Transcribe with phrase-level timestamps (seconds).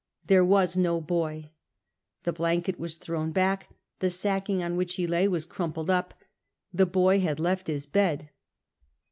[0.25, 1.51] There was no boy.
[2.23, 3.69] The blanket was thrown back,
[3.99, 6.15] the sacking on which he lay was crumpled up:
[6.73, 8.31] the boy had left his bed.